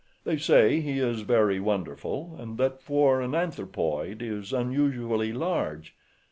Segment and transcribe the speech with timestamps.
[0.23, 5.93] They say he is very wonderful, and that for an anthropoid he is unusually large.